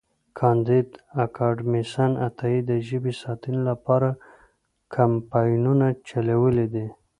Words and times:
کانديد 0.39 0.89
اکاډميسن 1.25 2.11
عطایي 2.27 2.59
د 2.69 2.71
ژبې 2.87 3.13
ساتنې 3.21 3.61
لپاره 3.69 4.09
کمپاینونه 4.95 5.87
چلولي 6.09 6.67
دي. 6.73 6.87